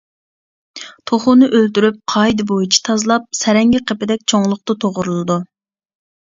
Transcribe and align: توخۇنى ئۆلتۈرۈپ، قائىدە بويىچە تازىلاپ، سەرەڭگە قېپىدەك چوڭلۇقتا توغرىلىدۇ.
توخۇنى 1.09 1.49
ئۆلتۈرۈپ، 1.57 1.99
قائىدە 2.13 2.45
بويىچە 2.53 2.79
تازىلاپ، 2.89 3.29
سەرەڭگە 3.41 3.83
قېپىدەك 3.93 4.25
چوڭلۇقتا 4.35 4.79
توغرىلىدۇ. 4.87 5.39